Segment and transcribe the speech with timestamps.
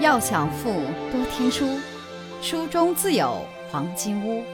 [0.00, 0.70] 要想富，
[1.10, 1.66] 多听书，
[2.40, 4.44] 书中自有黄金屋。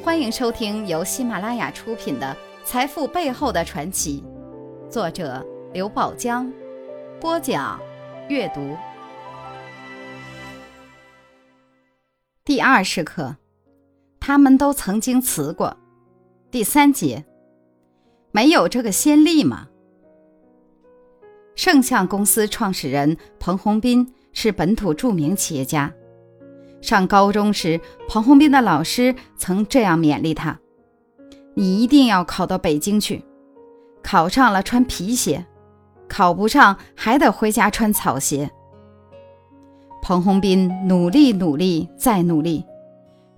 [0.00, 4.22] 欢迎收听由喜马拉雅出品的《财富背后的传奇》，
[4.88, 6.52] 作者刘宝江，
[7.20, 7.80] 播讲
[8.28, 8.76] 阅读。
[12.44, 13.34] 第二十课，
[14.20, 15.76] 他们都曾经辞过。
[16.52, 17.24] 第三节，
[18.30, 19.66] 没有这个先例吗？
[21.56, 25.90] 圣象公司创始人彭宏斌是本土著名企业家。
[26.82, 30.58] 上高中时，彭宏斌的老师曾这样勉励他
[31.56, 33.24] ：“你一定要考到北京去，
[34.02, 35.46] 考上了穿皮鞋，
[36.06, 38.50] 考不上还得回家穿草鞋。”
[40.02, 42.62] 彭宏斌努力努力再努力，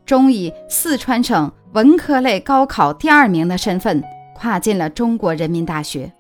[0.05, 4.03] 终以四川省文科类高考第二名的身份
[4.35, 6.13] 跨进了中国人民大学。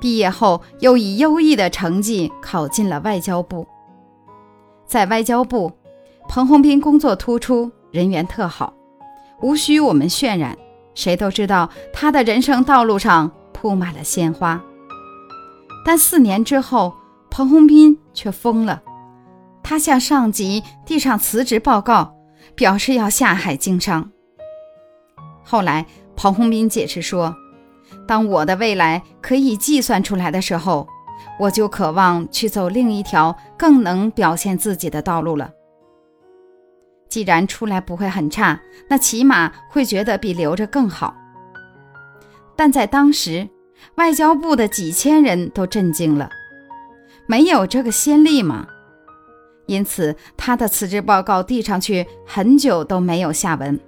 [0.00, 3.66] 毕业后，又以优异的成绩考进了外交部。
[4.84, 5.72] 在外交部，
[6.28, 8.74] 彭洪斌工作突出，人缘特好，
[9.40, 10.56] 无需我们渲染，
[10.94, 14.62] 谁都知道他的人生道路上铺满了鲜花。
[15.84, 16.92] 但四年之后，
[17.30, 18.82] 彭洪斌却疯了，
[19.62, 22.14] 他向上级递上辞职报告，
[22.54, 24.10] 表示要下海经商。
[25.44, 27.34] 后来，彭洪斌解释说。
[28.06, 30.86] 当我的未来可以计算出来的时候，
[31.38, 35.50] 我就渴望去走另一条更能表现自己的道路了。
[37.08, 41.14] 既然出来不会很差，那起码会觉得比留着更好。
[42.56, 43.48] 但在当时，
[43.96, 46.28] 外交部的几千人都震惊了，
[47.26, 48.66] 没有这个先例吗？
[49.66, 53.78] 因此，他的辞职报告递上去很久都没有下文。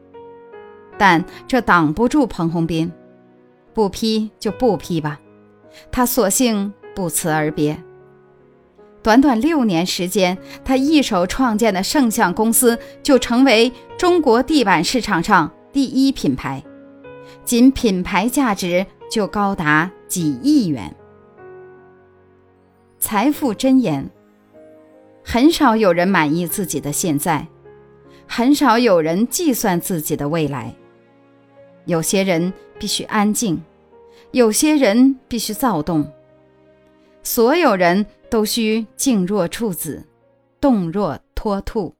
[0.96, 2.90] 但这挡不住彭洪斌。
[3.74, 5.20] 不批就不批吧，
[5.90, 7.76] 他索性不辞而别。
[9.02, 16.62] 短短六年时间，他一手创建的圣象公司就成为中国地板市场上第一品牌，
[17.44, 20.94] 仅品牌价值就高达几亿元。
[22.98, 24.08] 财富箴言：
[25.22, 27.46] 很少有人满意自己的现在，
[28.26, 30.74] 很少有人计算自己的未来。
[31.86, 33.62] 有些人必须安静，
[34.30, 36.10] 有些人必须躁动，
[37.22, 40.04] 所有人都需静若处子，
[40.60, 41.94] 动若脱兔。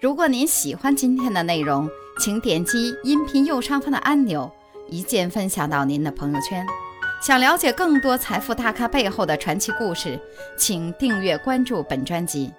[0.00, 1.88] 如果您喜欢今天的内容，
[2.20, 4.50] 请点击音频右上方的按钮，
[4.88, 6.64] 一键分享到您的朋友圈。
[7.22, 10.20] 想了解更多财富大咖背后的传奇故事，
[10.56, 12.52] 请订阅关注本专辑。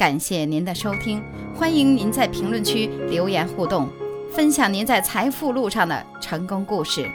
[0.00, 1.22] 感谢您的收听，
[1.54, 3.86] 欢迎您在评论区留言互动，
[4.32, 7.06] 分享您在财富路上的成功故事。